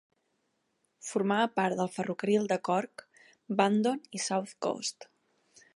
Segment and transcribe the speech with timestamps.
[1.09, 3.07] Formava part del ferrocarril de Cork,
[3.61, 5.11] Bandon i South Coast.